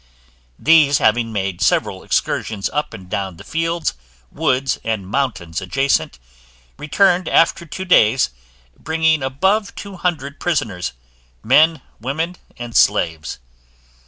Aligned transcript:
These 0.57 0.97
having 0.97 1.31
made 1.31 1.61
several 1.61 2.01
excursions 2.01 2.71
up 2.73 2.91
and 2.91 3.07
down 3.07 3.37
the 3.37 3.43
fields, 3.43 3.93
woods, 4.31 4.79
and 4.83 5.07
mountains 5.07 5.61
adjacent, 5.61 6.17
returned 6.75 7.29
after 7.29 7.67
two 7.67 7.85
days, 7.85 8.31
bringing 8.75 9.21
above 9.21 9.75
two 9.75 9.97
hundred 9.97 10.39
prisoners, 10.39 10.93
men, 11.43 11.83
women, 11.99 12.37
and 12.57 12.75
slaves. 12.75 13.37